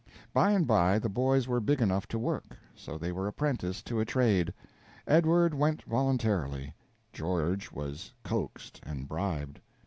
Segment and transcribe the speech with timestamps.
[0.33, 3.99] By and by the boys were big enough to work, so they were apprenticed to
[3.99, 4.51] a trade:
[5.05, 6.73] Edward went voluntarily;
[7.13, 9.61] George was coaxed and bribed.